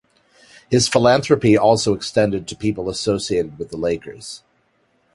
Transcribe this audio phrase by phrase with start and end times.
[0.67, 4.41] His philanthropy also extended to people associated with the Lakers.